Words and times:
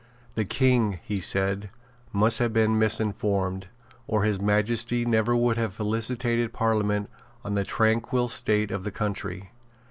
"The 0.33 0.45
King," 0.45 0.99
he 1.03 1.19
said, 1.19 1.69
"must 2.11 2.39
have 2.39 2.51
been 2.51 2.79
misinformed; 2.79 3.67
or 4.07 4.23
His 4.23 4.41
Majesty 4.41 5.05
never 5.05 5.35
would 5.35 5.57
have 5.57 5.75
felicitated 5.75 6.51
Parliament 6.51 7.07
on 7.43 7.53
the 7.53 7.63
tranquil 7.63 8.27
state 8.27 8.71
of 8.71 8.83
the 8.83 8.89
country. 8.89 9.51